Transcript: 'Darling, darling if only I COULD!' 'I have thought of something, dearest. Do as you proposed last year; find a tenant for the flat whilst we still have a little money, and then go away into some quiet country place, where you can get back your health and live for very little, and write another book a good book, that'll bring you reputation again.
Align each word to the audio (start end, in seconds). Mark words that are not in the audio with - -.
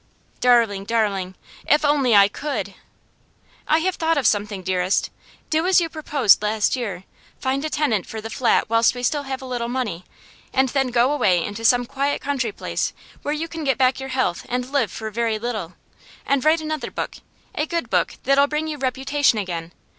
'Darling, 0.39 0.83
darling 0.83 1.35
if 1.69 1.85
only 1.85 2.15
I 2.15 2.27
COULD!' 2.27 2.73
'I 3.67 3.77
have 3.81 3.93
thought 3.97 4.17
of 4.17 4.25
something, 4.25 4.63
dearest. 4.63 5.11
Do 5.51 5.67
as 5.67 5.79
you 5.79 5.89
proposed 5.89 6.41
last 6.41 6.75
year; 6.75 7.03
find 7.39 7.63
a 7.63 7.69
tenant 7.69 8.07
for 8.07 8.19
the 8.19 8.31
flat 8.31 8.67
whilst 8.67 8.95
we 8.95 9.03
still 9.03 9.21
have 9.29 9.43
a 9.43 9.45
little 9.45 9.67
money, 9.67 10.03
and 10.53 10.69
then 10.69 10.87
go 10.87 11.11
away 11.11 11.43
into 11.45 11.63
some 11.63 11.85
quiet 11.85 12.19
country 12.19 12.51
place, 12.51 12.93
where 13.21 13.31
you 13.35 13.47
can 13.47 13.63
get 13.63 13.77
back 13.77 13.99
your 13.99 14.09
health 14.09 14.43
and 14.49 14.71
live 14.71 14.91
for 14.91 15.11
very 15.11 15.37
little, 15.37 15.75
and 16.25 16.43
write 16.43 16.61
another 16.61 16.89
book 16.89 17.17
a 17.53 17.67
good 17.67 17.87
book, 17.91 18.15
that'll 18.23 18.47
bring 18.47 18.65
you 18.65 18.79
reputation 18.79 19.37
again. 19.37 19.71